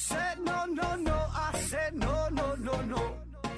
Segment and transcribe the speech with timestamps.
[0.00, 1.18] said no, no, no.
[1.34, 3.02] I said no, no, no, no.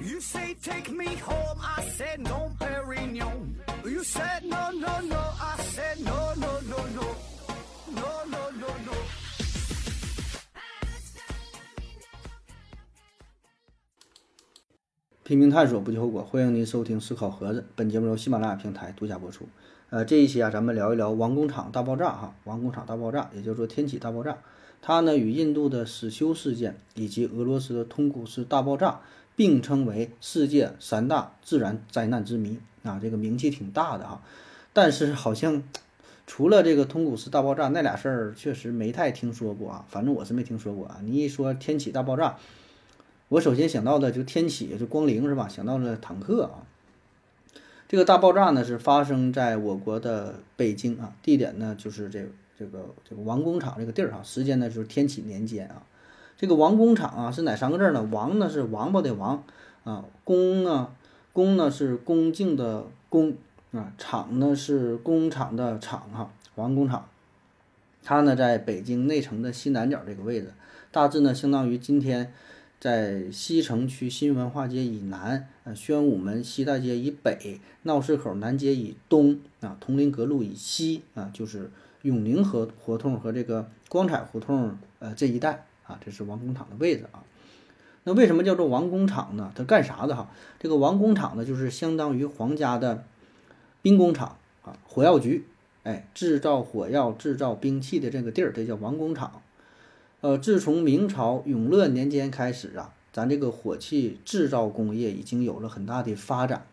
[0.01, 1.59] You say take me home.
[1.61, 3.55] I said no, Perignon.
[3.85, 5.21] You said no, no, no.
[5.39, 7.07] I said no, no, no, no.
[7.95, 8.93] No, no, no, no.
[15.23, 16.21] 拼命探索，不计后果。
[16.21, 19.47] 欢迎您收听《思考盒子》，本节目由喜马拉雅平台独家播出。
[19.93, 22.33] 呃，这一期啊，咱们聊一聊王工厂大爆炸哈。
[22.45, 24.39] 王工厂大爆炸，也叫做天启大爆炸，
[24.81, 29.01] 它呢与印度的史修事件以及俄罗斯的通古斯大爆炸
[29.35, 34.23] 并称为世界三大自然灾难之谜啊，这个名气挺大的哈。
[34.73, 35.61] 但是好像
[36.25, 39.85] 除了这个通古斯大爆炸那俩事儿，确实没太听说过啊。
[39.89, 41.01] 反正我是没听说过啊。
[41.03, 42.39] 你一说天启大爆炸，
[43.27, 45.47] 我首先想到的就天启，就光灵是吧？
[45.47, 46.65] 想到了坦克啊。
[47.93, 55.83] 这个大爆炸呢是发生在我国的北京啊，地点呢就是这这个这个王工厂这个地儿哈，时间呢就是天启年间啊。
[56.35, 58.01] 这个王工厂啊是哪三个字呢？
[58.11, 59.43] 王呢是王八的王
[59.83, 60.89] 啊，工呢
[61.33, 63.37] 工呢是恭敬的恭
[63.73, 67.07] 啊，厂呢是工厂的厂哈，王工厂。
[68.01, 70.51] 它呢在北京内城的西南角这个位置，
[70.91, 72.33] 大致呢相当于今天。
[72.83, 87.23] 在西城区新文化街以南，呃，宣武门西大街以北，闹市口南街以东，啊，铜陵阁路以西，啊，就是永宁河胡同和这个光彩胡同，呃，这一带，啊，这是王工厂的位置啊。
[88.03, 89.53] 那为什么叫做王工厂呢？
[89.55, 90.29] 它干啥的哈？
[90.59, 93.05] 这个王工厂呢，就是相当于皇家的
[93.81, 95.45] 兵工厂啊，火药局，
[95.83, 99.41] 哎，制造火药、制造兵器的这个地儿，这叫王工厂。
[100.23, 106.65] 呃，自从明朝永乐年间开始啊，咱这个火器制造工业已经有了很大的发展。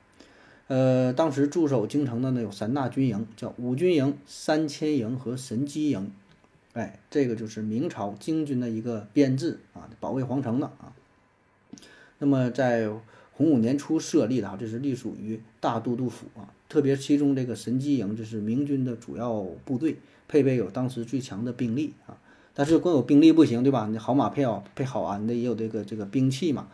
[0.68, 6.12] 呃，当时驻守京城的呢有三大军营，叫五军营、三千营和神机营。
[6.74, 10.92] 哎，这个就是明朝京军的一个编制啊，保卫皇城的啊。
[12.20, 12.88] 那么在
[13.32, 16.54] 洪武年初设立的啊，这是隶属于大都督府啊。
[16.68, 19.96] 特别其中这个神机营，这是明军的主要部队，
[20.28, 22.16] 配备有当时最强的兵力啊。
[22.54, 23.86] 但是光有兵力不行，对吧？
[23.90, 26.68] 你好马配好配好鞍的也有这个这个兵器嘛。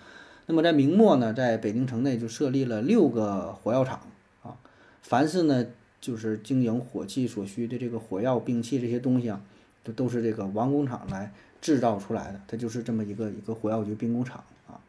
[0.47, 4.01] 那么在明末呢，在北京城内就设立了六个火药厂
[4.43, 4.57] 啊。
[5.03, 5.67] 凡是呢，
[6.01, 9.41] 就是经营火器所需的这个火药兵器这些东西啊，
[9.83, 12.41] 都都是这个王工厂来制造出来的。
[12.47, 14.81] 它就是这么一个一个火药局兵工厂啊。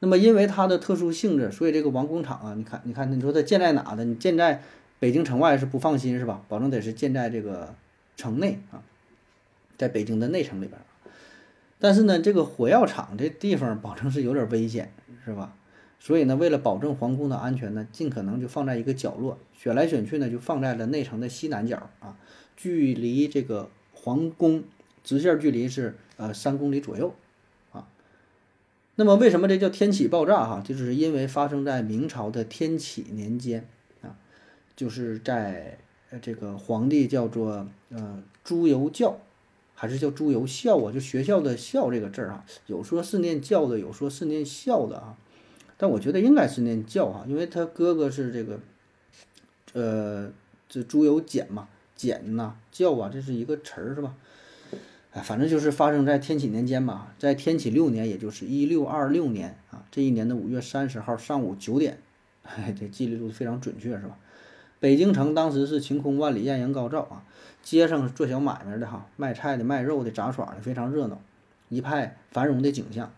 [0.00, 4.04] 那么因为它的特殊性质，所以这个王工厂啊，你看你看，你说它建在哪的？
[4.04, 4.62] 你建在
[4.98, 6.42] 北京城外是不放心是吧？
[6.48, 7.74] 保证得是建在这个
[8.16, 8.82] 城内啊。
[9.82, 10.80] 在北京的内城里边，
[11.80, 14.92] 但是呢，这个火药厂这地方保证是有点危险，
[15.24, 15.56] 是吧？
[15.98, 22.16] 所以呢，为了保证皇宫的安全呢，尽可能就放在一个角落，选来选去呢，就放在了内城的西南角啊，
[22.56, 24.62] 距离这个皇宫
[25.02, 27.12] 直线距离是呃三公里左右
[27.72, 27.88] 啊。
[28.94, 30.62] 那么为什么这叫天启爆炸哈？
[30.64, 33.66] 就是因为发生在明朝的天启年间
[34.02, 34.14] 啊，
[34.76, 35.78] 就是在
[36.20, 39.18] 这个皇帝叫做呃朱由校。
[39.82, 45.16] 还是叫朱由校啊，就学校的校这个字儿啊，有说是念教的，有说是念校的啊，
[45.76, 48.60] 但我觉得应该是念教哈，因为他哥哥是这个，
[49.72, 50.30] 呃，
[50.68, 54.14] 这朱由检嘛，检呐，教啊，这是一个词儿是吧？
[55.10, 61.98] 哎，反正就是发生在天启年间吧，在天启六年，也就是一六二六年啊，这一年的五月三十号上午九点，
[62.78, 64.16] 这记录非常准确是吧？
[64.82, 67.22] 北京城当时是晴空万里，艳阳高照啊。
[67.62, 71.20] 街上做小买卖的哈，卖菜的、卖肉的、杂耍的，非常热闹，
[71.68, 73.12] 一派繁荣的景象。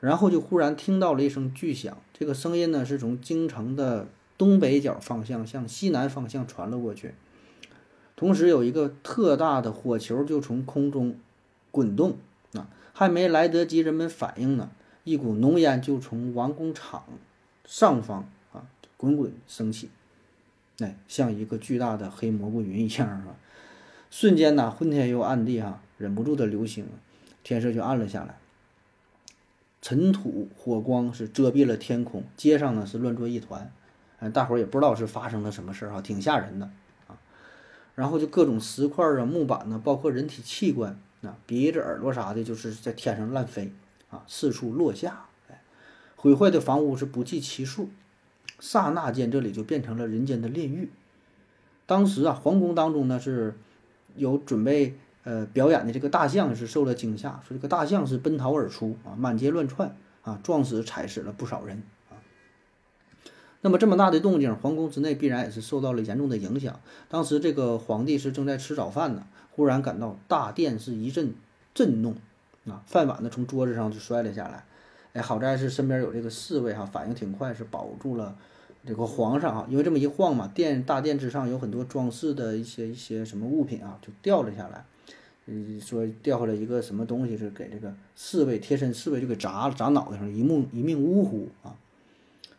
[0.00, 7.14] 然后就忽然听到了一声巨响，这个声音呢是从京城的东北角方向向西南方向传了过去，
[8.16, 11.16] 同时有一个特大的火球就从空中
[11.70, 12.16] 滚动
[12.54, 14.68] 啊，还没来得及人们反应呢，
[15.04, 17.04] 一股浓烟就从王工厂
[17.64, 19.88] 上方啊滚滚升起，
[20.80, 23.36] 哎，像一个巨大的黑蘑菇云一样啊。
[24.10, 26.86] 瞬间呐，昏天又暗地哈，忍不住的流星，
[27.42, 28.38] 天色就暗了下来。
[29.82, 33.70] 尘土火光是遮蔽了天空，街上呢是乱作一团，
[34.18, 36.70] 哎，大伙儿也不知道是发生了什么事儿哈，挺吓人的
[37.06, 37.18] 啊。
[37.94, 43.72] 然后就各种石块啊、木板呢，包括人体器官啊、鼻子、耳朵啥的，就是在天上乱飞
[44.10, 45.60] 啊，四处落下，哎，
[46.16, 47.90] 毁坏的房屋是不计其数。
[48.60, 50.90] 刹那间，这里就变成了人间的炼狱。
[51.86, 53.54] 当时啊，皇宫当中呢是。
[54.16, 62.14] 有准备呃表演的这个大象是受了惊吓，说这个大象是奔逃而出啊，满街乱窜啊，撞死踩死了不少人啊。
[63.62, 66.78] 那么这么大的动静，皇宫之内必然也是受到了严重的影响。
[67.08, 71.34] 当时这个皇帝是正在吃早饭呢，忽然感到大殿是一阵
[71.74, 72.14] 震动
[72.68, 74.64] 啊，饭碗呢从桌子上就摔了下来。
[75.14, 78.36] 哎，好在是身边有这个侍卫哈，反应挺快，是保住了
[78.84, 79.66] 这个皇上啊。
[79.70, 84.84] 因为这么一晃嘛，殿大殿之上有很多装饰的一些一些什么物品啊，就掉了下来。
[85.46, 91.76] 嗯，说掉下来一个什么东西是给这个侍卫贴身侍卫就给砸了，砸脑袋上，一命一命呜呼啊。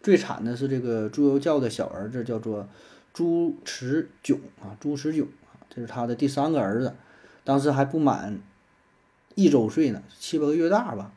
[0.02, 2.70] 最惨的是这个朱由校的小儿子叫做
[3.12, 6.94] 朱持炯啊，朱持炯啊，这是他的第三个儿子，
[7.44, 8.40] 当时还不满
[9.34, 11.12] 一周岁呢，七八个月大吧。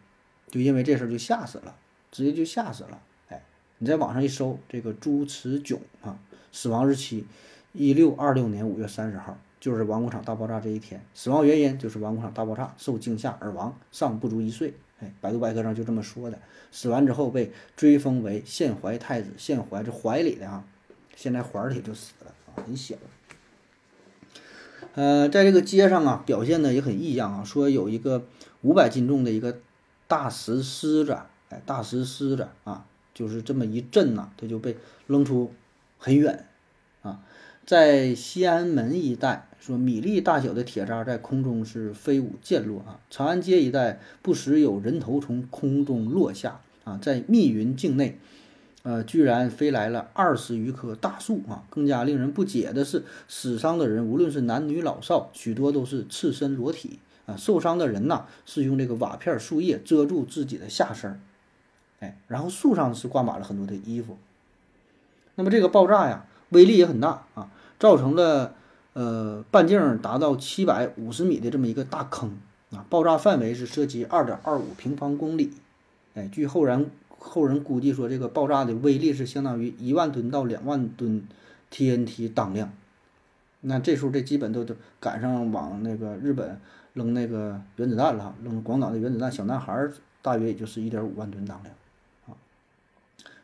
[0.50, 1.74] 就因为这事儿就吓死了，
[2.10, 3.00] 直接就吓死了。
[3.28, 3.42] 哎，
[3.78, 6.18] 你在网上一搜，这个朱慈炯啊，
[6.50, 7.26] 死亡日期
[7.72, 11.02] 一六二六年五月三十号，就是王工厂大爆炸这一天。
[11.12, 14.72] 死亡原因就是王工厂大爆炸受惊吓而亡，尚不足一岁。
[15.00, 16.38] 哎，百度百科上就这么说的。
[16.72, 20.64] 死完之后被追封为献怀太子，献怀这怀里的啊，
[21.14, 22.94] 现在怀里就死了啊，很小。
[24.94, 28.24] 呃，在这个街上啊，表现的也很异样啊，说有一个
[28.62, 29.58] 五百斤重的一个。
[30.08, 31.16] 大石狮子，
[31.50, 34.76] 哎，大石狮子啊，就是这么一震呐，它就被
[35.06, 35.52] 扔出
[35.98, 36.46] 很远
[37.02, 37.20] 啊。
[37.66, 42.98] 在西安门一带，说米粒大小的铁渣在空中是飞舞溅落啊。
[43.10, 46.98] 长安街一带不时有人头从空中落下啊。
[47.02, 48.18] 在密云境内，
[48.84, 51.64] 呃，居然飞来了二十余棵大树啊。
[51.68, 56.98] 更加令人不解的是，死伤的人无论是男女老少，许多都是赤身裸体。
[57.28, 61.20] 啊，受伤的人呐是用这个瓦片、树叶遮住自己的下身，
[62.00, 64.16] 哎，然后树上是挂满了很多的衣服。
[65.34, 68.54] 那么这个爆炸呀，威力也很大啊，造成了
[68.94, 72.38] 呃半径达到七百五十米的这么一个大坑
[72.70, 75.52] 啊，爆炸范围是涉及二点二五平方公里，
[76.14, 81.28] 哎，据后人后人估计说，这个爆炸的威力是相当于一万吨到两万吨
[81.70, 82.72] TNT 当量。
[83.60, 86.58] 那这时候这基本都都赶上往那个日本。
[86.98, 89.88] 扔那个原子弹了，扔广岛的原子弹，小男孩
[90.20, 91.72] 大约也就是一点五万吨当量，
[92.26, 92.34] 啊，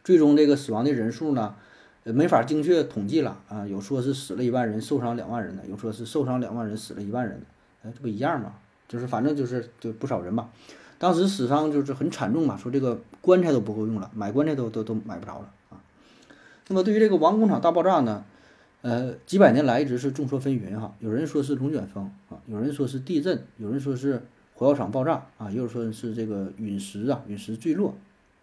[0.03, 1.55] 最终这个死亡的人数呢，
[2.03, 7.47] 呃，没法精确统计了啊，有说是死了一万人，受伤两万人的，有说是受伤两万人，死了一万人的，
[7.85, 8.55] 哎，这不一样吗？
[8.89, 10.51] 就是反正就是就不少人吧，
[10.99, 15.81] 当时死伤就是很惨重嘛，说这个棺材都不够用了，买棺材都都都买不着了啊。
[16.69, 18.25] 那么对于这个王工厂大爆炸呢？
[18.85, 24.23] 呃，几百年来一直是众说纷纭哈，有人说是龙卷风啊，有人说是地震，有人说是
[24.53, 27.95] 火药厂爆炸啊，也有说是这个陨石啊，陨石坠落，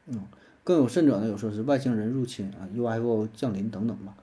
[0.07, 0.19] 嗯，
[0.63, 4.15] 更有甚者呢，有说是外星人入侵啊，UFO 降临等等吧。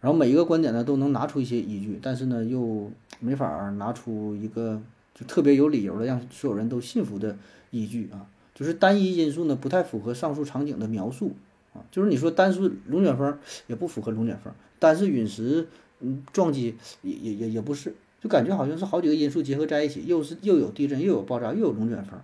[0.00, 2.90] 然后每一个观点呢都能拿出一些依据，但是呢又
[3.20, 4.82] 没法拿出一个
[5.14, 7.36] 就特别有理由的让所有人都信服的
[7.70, 11.36] 依据啊，就是单一因素呢不太符合上述场景的描述
[11.72, 13.38] 啊，就是你说单是龙卷风
[13.68, 14.52] 也不符合龙卷风。
[14.78, 15.68] 但是陨石，
[16.00, 22.18] 嗯，撞击也也也也不是，就感觉好像是好几个因素结合在一起，又是又有地震，又有爆炸，又有龙卷风。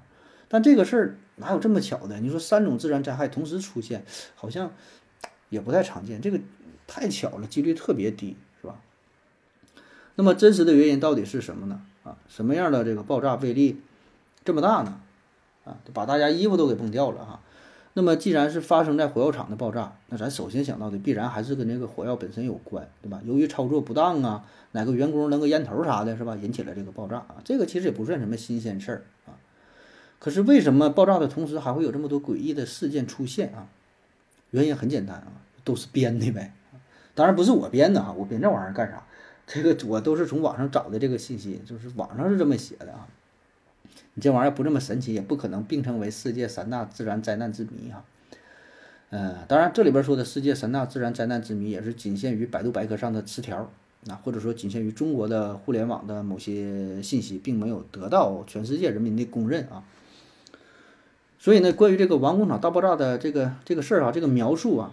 [0.48, 2.20] 但这个事儿哪有这么巧的？
[2.20, 4.04] 你说三种自然灾害同时出现，
[4.34, 4.72] 好像
[5.48, 6.38] 也不太常见，这个
[6.86, 8.78] 太巧了，几率特别低，是吧？
[10.14, 11.80] 那么真实的原因到底是什么呢？
[12.02, 13.80] 啊，什么样的这个爆炸威力
[14.44, 15.00] 这么大呢？
[15.64, 17.40] 啊，把大家衣服都给崩掉了哈。
[17.94, 23.20] 那么，既然是发生在火药厂的爆炸，那咱首先想到的必然还是跟这个火药本身有关，对吧？
[23.24, 26.34] 由于操作不当啊，哪个员工扔个烟头啥的，是吧？
[26.36, 29.36] 引起了这个爆炸啊，这个其实也不算什么新鲜事儿啊。
[30.18, 33.68] 可是为什么爆炸的同时还会有这么多诡异的事件出现啊？
[34.52, 35.28] 原因很简单啊，
[35.62, 36.54] 都是编的呗。
[37.14, 39.02] 当然不是我编的哈，我编这玩意儿干啥？
[39.46, 43.06] 这个我都是从网上找的这个信息，就是网上是这么写的啊。
[44.14, 48.04] 你这玩意儿不这么神奇，也不可能并称为世界三大自然灾难之谜哈。
[49.08, 53.70] 呃，当然这里边说的世界三大自然灾难之谜也是仅限于百度百科上的词条，
[54.04, 59.82] 那或者说仅限于中国的互联网的某些信息，并没有得到全世界人民的公认啊。
[61.38, 64.92] 所以呢，关于这个王工厂大爆炸的这个这个事儿啊，这个描述啊，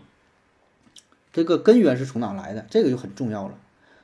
[1.33, 2.65] 这个根源是从哪来的？
[2.69, 3.55] 这个就很重要了。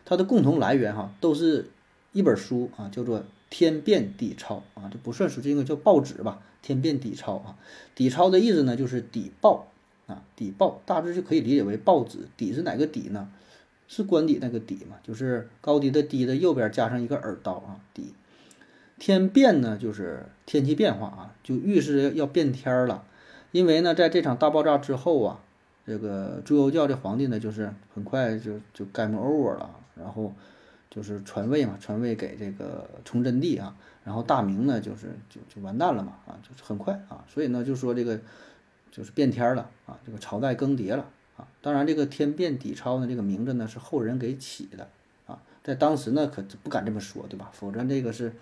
[0.04, 1.70] 它的共同来源哈，都是
[2.12, 3.24] 一本书啊，叫做。
[3.58, 6.42] 天变底钞啊，这不算数，这应该叫报纸吧？
[6.62, 7.56] 天变底钞啊，
[7.96, 9.68] 底钞的意思呢，就是底报
[10.08, 12.28] 啊，底报大致就可以理解为报纸。
[12.36, 13.30] 底是哪个底呢？
[13.88, 18.14] 是官邸那个底嘛，就是高低的低的右边加上一个耳刀啊，底。
[19.00, 23.06] 天变呢，就是天气变化啊，就预示要变天了。
[23.54, 25.40] 因为呢，在这场大爆炸之后啊，
[25.88, 30.34] 这个朱由校这皇帝呢，就是很快就就 game over 了，然后。
[30.90, 38.20] 就是传位嘛，传位给这个崇祯帝啊，然后大明呢，就是就就完蛋了嘛，啊，就是很快啊，所以呢，就说这个
[38.92, 41.06] 就是变天了啊，这个朝代更迭了
[41.38, 41.48] 啊。
[41.62, 44.90] 当然，这个天变底钞呢，这个名字呢是后人给起的
[45.26, 47.50] 啊，在当时呢可不敢这么说，对吧？
[47.52, 48.34] 否则这个是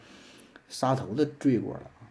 [0.70, 2.06] 杀头的罪过了啊。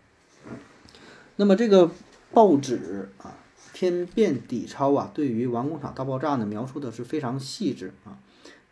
[1.36, 1.90] 那么这个
[2.32, 3.36] 报纸啊，
[3.76, 8.18] 《天变底钞》啊，对于王工厂大爆炸呢，描述的是非常细致啊，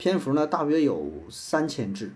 [0.00, 2.06] 篇幅呢大约有三千字。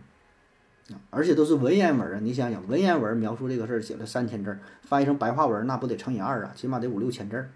[0.91, 2.21] 啊而且都是文言文啊！
[2.21, 6.53] 你想想，文言文描述这个事儿写了三千字，翻译成白话文那不得乘以二啊？
[6.55, 7.49] 起码得五六千字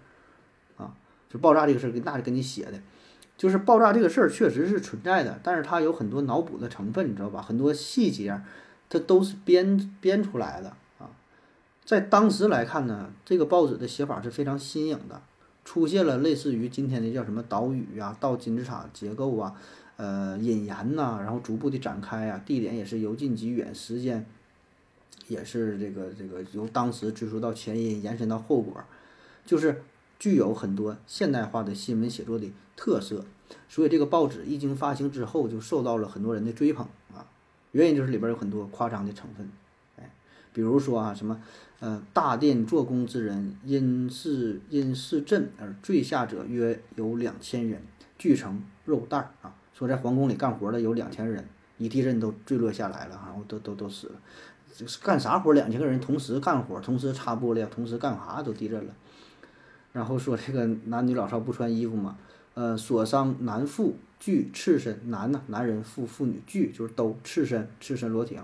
[0.77, 0.91] 啊！
[1.29, 2.79] 就爆炸这个事儿，那是给你写的，
[3.37, 7.39] 就是爆炸这个事儿确实是存在的，但是它有很多脑补的成分，你知道吧？
[7.39, 8.41] 很多细节
[8.89, 11.11] 它都是编编出来的啊！
[11.85, 15.21] 在当时来看呢，这个报纸的写法是非常新颖的，
[15.63, 19.53] 出现了类似于今天的叫什么岛屿啊、倒金字塔结构啊。
[20.01, 24.25] 呃，引言呐，然后逐步的展开啊，地点也是由近及远，时间
[25.27, 28.81] 也是这个这个由当时追溯到前因，延伸到后果，
[29.45, 29.83] 就是
[30.17, 33.25] 具有很多现代化的新闻写作的特色。
[33.67, 37.27] 所以这个报纸一经发行之后，就受到了很多人的追捧啊。
[37.73, 39.49] 原因就是里边有很多夸张的成分，
[39.97, 40.09] 哎，
[40.53, 41.41] 比如说啊，什么
[41.81, 47.81] 呃，大殿做工之人因是因是震而坠下者约有两千人，
[48.17, 49.55] 聚成肉蛋儿啊。
[49.79, 51.41] 说在皇宫里干活的有两千人，
[51.77, 54.15] 一地震都坠落下来了，然后都都都死了。
[54.75, 55.53] 这是干啥活？
[55.53, 58.93] 两千个人同时干活，同时擦玻璃，同时干啥都地震了。
[59.93, 62.17] 然后说这个男女老少不穿衣服嘛，
[62.55, 68.37] 呃，所伤男妇俱赤身，男呢，男人妇妇女俱就是都赤身，赤身裸体。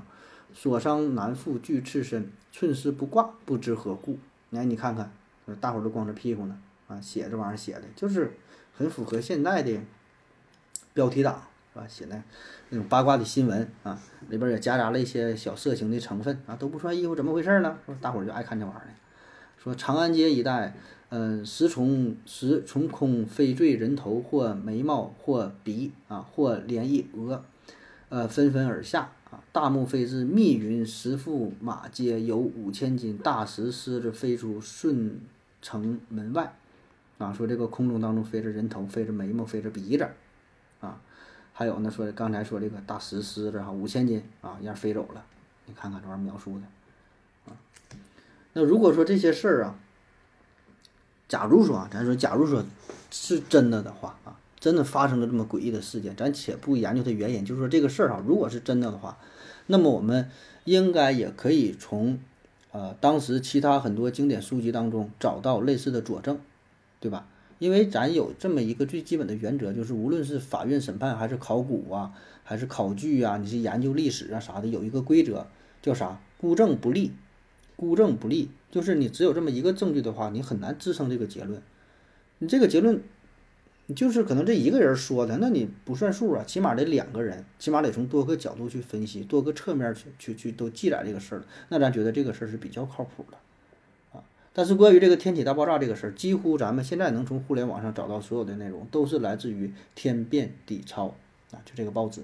[0.53, 4.17] 所伤男妇俱赤身，寸丝不挂，不知何故。
[4.51, 5.11] 来，你看看，
[5.59, 8.37] 大伙都光着屁股呢，啊，写这玩意儿写的就是
[8.73, 9.77] 很符合现代的。
[10.95, 11.41] 标题党
[11.73, 11.85] 是吧？
[11.89, 12.23] 写的
[12.69, 16.55] 那种八卦的新闻啊，里边也夹杂了一些小色情的成分啊。
[16.55, 17.77] 都不穿衣服，怎么回事呢？
[17.85, 18.95] 说大伙儿就爱看这玩意儿。
[19.61, 20.73] 说长安街一带，
[21.09, 27.43] 嗯，时从时从空飞坠人头，或眉毛，或鼻啊，或连翼额，
[28.07, 29.43] 呃，纷纷而下啊。
[29.51, 35.19] 大木飞至密云石驸马街，有五千斤大石狮子飞出顺
[35.61, 36.55] 城门外
[37.17, 37.33] 啊。
[37.33, 40.07] 说这个空中当中飞着人头，飞着眉毛，飞着鼻子。
[41.57, 45.23] 还有呢，说刚才说这个大石狮子哈，五千斤啊，让飞走了。
[45.65, 46.65] 你看看这玩意儿描述的
[47.49, 47.55] 啊。
[48.51, 49.75] 那如果说这些事儿啊，
[51.29, 52.61] 假如说啊，咱说假如说
[53.09, 59.17] 是真的的话啊，真的发生了这么诡异的事件，咱且不研究它原因，就是说这个事儿哈，如果是真的的话，
[59.67, 60.29] 那么我们
[60.65, 62.19] 应该也可以从
[62.73, 66.37] 呃当时其他很多经典书籍当中找到类似的佐证，
[66.99, 67.25] 对吧？
[67.57, 72.11] 因为咱有这么一个最基本的原则，就是无论是法院审判，还是考古啊，
[72.43, 75.47] 还是考据啊，你是研究历史啊啥的，有一个规则
[75.81, 76.19] 叫啥？
[76.37, 77.13] 孤证不立，
[77.75, 81.61] 孤证不立，就是你只有这么一个证据的话，你很难支撑这个结论。
[82.39, 83.01] 你这个结论，
[83.87, 93.37] 你就是可能这一个人说的，那你不算数啊，起码得两个人，起码得从多个角度去分析，多个侧面去去去都记载这个事儿，那咱觉得这个事儿是比较靠谱的。
[94.57, 101.07] 但是关于这个天体大爆炸这个事儿，几乎咱们现在能从互联网上找到所有的内容，都是来自于《天变底钞》
[101.55, 102.21] 啊，就这个报纸，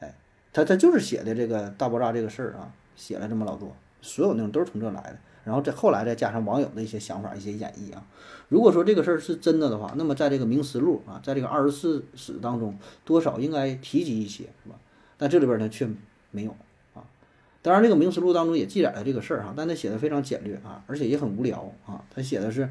[0.00, 0.12] 哎，
[0.52, 5.16] 他他就是写的这个大爆炸这个事儿啊，写了这么老多，所有内容都是从这来的。
[5.44, 8.04] 然后再后来再加上网友的一些想法、一些演绎啊。
[8.48, 14.74] 如果说这个事儿是真的的话，那么在这个《明实录》啊，在这个二十四史当中，多少应该提及一些，是吧？
[15.16, 15.86] 但这里边呢却
[16.32, 16.56] 没有。
[17.64, 22.04] 当然，这个《明实录》当中也记载了这个事儿哈，但他写的非常简略啊，而且也很无聊啊。
[22.14, 22.68] 他写的是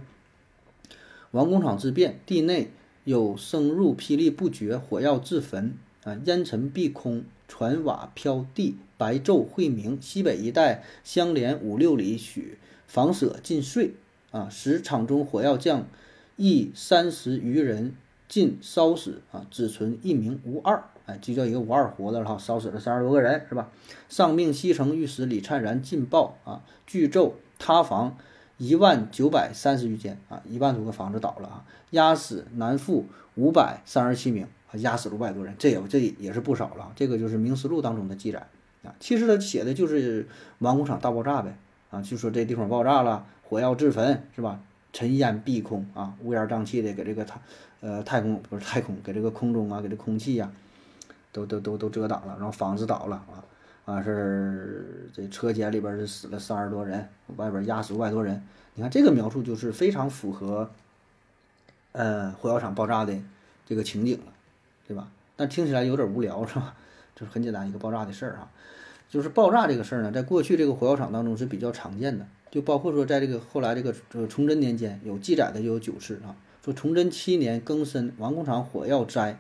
[1.32, 2.70] 王工厂之变，地内
[3.04, 5.74] 有声入霹雳不绝，火药自焚
[6.04, 9.98] 啊，烟尘蔽空，船瓦飘地，白昼晦明。
[10.00, 13.94] 西北一带相连五六里许，房舍尽碎
[14.30, 15.88] 啊，使场中火药匠
[16.36, 17.96] 亦三十余人
[18.34, 20.84] 尽烧死啊，只存一名无二。
[21.06, 23.70] 哎，就叫一个吴二活的哈，烧死了三十多个人，是吧？
[24.10, 28.18] 上命西城御史李灿然进报啊，巨咒塌房
[28.58, 36.92] 一万九百三十余间啊，一万多个房子倒了啊，压死男妇五百三十七名啊，压死了五百多人，这也这也是不少了。
[36.96, 38.48] 这个就是《明实录》当中的记载
[38.84, 41.56] 啊，其实他写的就是王工厂大爆炸呗
[41.92, 44.60] 啊，就说这地方爆炸了，火药自焚是吧？
[44.94, 47.42] 尘烟蔽空啊，乌烟瘴气的给这个太
[47.82, 50.50] 呃太空不是太空，给这个空中啊，给这空气呀。
[51.36, 53.44] 都都都都遮挡了，然后房子倒了啊
[53.86, 58.40] 啊是这车间里边是死了三十多人，外边压死五百多人。
[58.76, 60.70] 你看这个描述就是非常符合，
[61.94, 63.18] 呃火药厂爆炸的
[63.66, 64.32] 这个情景了，
[64.88, 65.08] 对吧？
[65.36, 66.76] 但听起来有点无聊是吧？
[67.18, 68.48] 就是很简单一个爆炸的事儿哈，
[69.10, 79.40] 就是爆炸这个事儿呢，在过去这个火药厂当中是比较常见的，就包括说在这个后来这个呃崇祯年间有记载的就有九次啊，说崇祯七年庚申王工厂火药灾。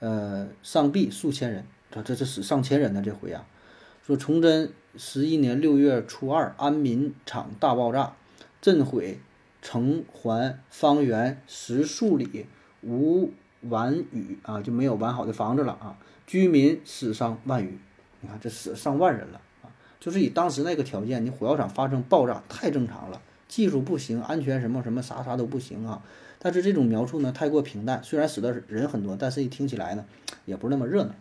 [0.00, 3.02] 呃，丧毙数千人，这这这死上千人呢。
[3.04, 3.46] 这回啊，
[4.06, 8.14] 说崇祯十一年六月初二，安民厂大爆炸，
[8.62, 9.18] 震毁
[9.60, 12.46] 城环方圆十数里，
[12.82, 17.78] 无完雨啊，就没有完好的房子了啊，居民死伤万余。
[18.22, 19.40] 你看这死上万人了，
[20.04, 26.02] 就是以当时那个条件，你火药厂发生爆炸太正常了，技术不行，安全什么什么啥啥都不行啊。
[26.38, 30.04] 但是这种描述呢太过平淡，虽然死的人很多，但是一听起来呢
[30.44, 31.14] 也不是那么热闹。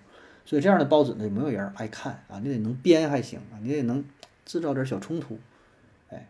[0.46, 4.04] 所以这样的报纸呢，没有人爱看啊，你得能编还行啊，你得能
[4.46, 5.40] 制造点小冲突，
[6.10, 6.28] 哎，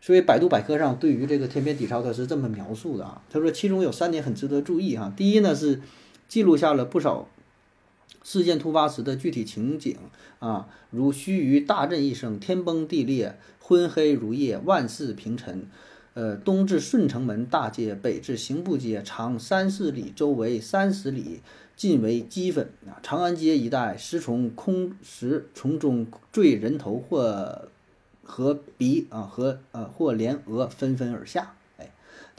[0.00, 5.82] 所以百度百科上对于这个天边底超它是这么描述的啊，他说其中有三点很值得注意哈，第一呢是
[6.28, 7.28] 记录下了不少
[8.22, 9.96] 事件突发时的具体情景
[10.38, 15.66] 啊，如须臾大震一声，天崩地裂，昏黑如夜，万事平沉。
[16.14, 21.40] 呃，东至顺城门大街，北至刑部街，长三四里，周围三十里。
[21.76, 23.00] 尽为齑粉啊！
[23.02, 27.70] 长安街一带，时从空时从中坠人头或
[28.22, 31.54] 和鼻啊，和呃或连额纷纷而下。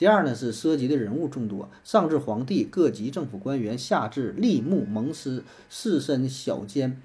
[0.02, 7.00] 第二呢是涉及的人物众多，上至皇帝各级政府官员，下至吏目蒙师士绅小监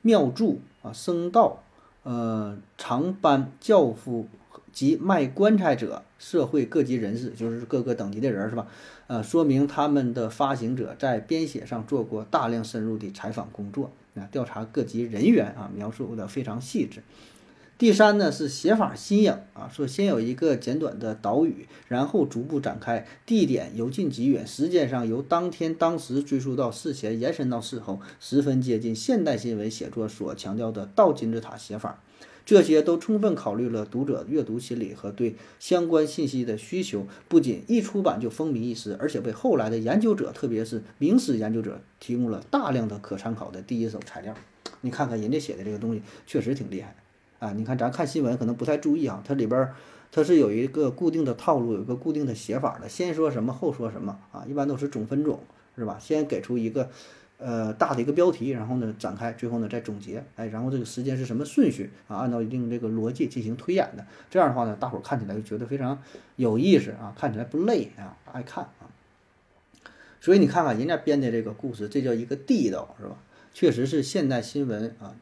[0.00, 1.62] 庙祝啊僧道
[2.04, 4.26] 呃长班教夫
[4.72, 8.66] 及卖棺材者，社会各级人士，就是各个等级的人是吧？
[9.08, 17.02] 呃，说明他们的发行者在编写上做过大量深入的采访工作，啊，调查各级人员啊，描述的非常细致。
[17.78, 32.02] 第三呢是写法新颖啊，说先有一个简短的导语，然后逐步展开，地点由近及远，时间上由当天当时追溯到事前，延伸到事后，十分接近现代新闻写作所强调的倒金字塔写法。
[32.44, 44.34] 这些都充分考虑了读者阅读心理和对相关信息的需求，不仅一出版就风靡一时，而且为后来的研究者，特别是明史研究者提供了大量的可参考的第一手材料。
[44.80, 46.96] 你看看人家写的这个东西，确实挺厉害
[47.38, 47.52] 啊！
[47.52, 49.68] 你看咱看新闻可能不太注意啊，它里边
[50.10, 55.40] 它是有一个固定的套路，有一个固定的写法的，先说什么后说什么啊，一般都是总分总，
[55.76, 55.98] 是吧？
[56.00, 56.90] 先给出一个。
[57.40, 62.16] 呃，大的一个标题，然后呢展开，最后呢再总结，哎，然后这个时间是什么顺序啊？
[62.16, 66.02] 按照一定这个逻辑进行推演的，这样的话呢，大伙儿看起来就觉得非常
[66.34, 68.90] 有意思啊，看起来不累啊，爱看啊。
[70.20, 73.14] 所以你看看人家编的这个故事，这叫一个地道，是吧？
[73.54, 75.14] 确实是现代新闻啊，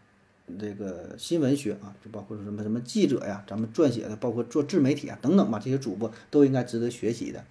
[0.59, 7.45] 这个新闻学啊，就包括什么什么记者呀，咱们撰写的，包括做自媒体啊等等吧，这些主播都应该值得学习的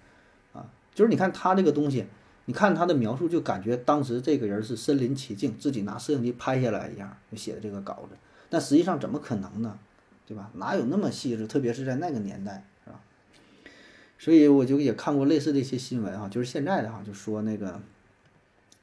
[0.52, 0.70] 啊。
[0.94, 2.06] 就是你看他这个东西。
[2.48, 8.16] 你看他的描述，就感觉当时这个人是身临其境，自己拿摄像机拍下来一样，就写的这个稿子。
[8.48, 9.76] 但实际上怎么可能呢？
[10.28, 10.48] 对吧？
[10.54, 11.48] 哪有那么细致？
[11.48, 13.00] 特别是在那个年代，是吧？
[14.16, 17.80] 所以我就也看过类似的一些新闻啊，就是现在的哈，就说那个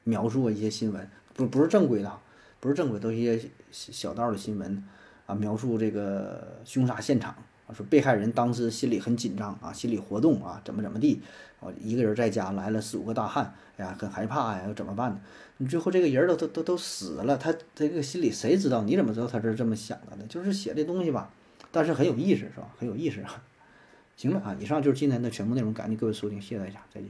[0.04, 2.20] 描述一些新闻，不不是正规的，
[2.60, 4.82] 不是正规，都一些小道的新闻
[5.26, 7.32] 啊，描述这个凶杀现场
[7.68, 7.74] 啊。
[7.74, 11.22] 说被害人当时心里很紧张啊，心理活动啊，怎么怎么地，
[11.60, 15.20] 我一个人在家来了四五个大汉，哎呀，很害怕呀，怎么办呢？
[15.58, 18.84] 你最后这个人都都都都死了，他这个心里谁知道？
[18.84, 20.26] 你怎么知道他是这么想的呢？
[20.30, 21.32] 就是写这东西吧，
[21.72, 22.70] 但是很有意思，是吧？
[22.78, 23.44] 很有意思啊。
[24.16, 27.10] 行了啊，以上就是今天的全部内容，感谢各位收听，谢谢大家，再见。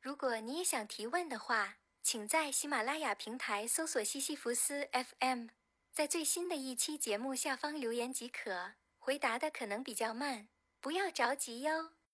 [0.00, 5.48] 如果你也想提问的话，请在喜马拉雅平台搜索西西弗斯 FM，
[5.96, 8.74] 在最新的一期节目下方留言即可。
[8.98, 10.46] 回答的可能比较慢，
[10.78, 11.95] 不要着急哟。